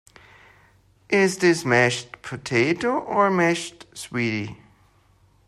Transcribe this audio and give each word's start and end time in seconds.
Is 1.11 1.37
this 1.37 1.63
mashed 1.63 2.23
potato 2.23 2.89
or 2.97 3.29
mashed 3.29 3.85
swede? 3.95 4.57